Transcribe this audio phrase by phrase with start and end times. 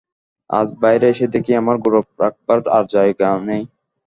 [0.49, 3.63] আজ বাইরে এসে দেখি, আমার গৌরব রাখবার আর জায়গা নেই।